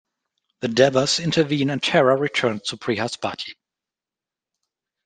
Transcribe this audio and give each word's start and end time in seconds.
The 0.61 0.67
Devas 0.67 1.19
intervene 1.19 1.69
and 1.69 1.83
Tara 1.83 2.17
returns 2.17 2.63
to 2.69 2.77
Brihaspati. 2.77 3.53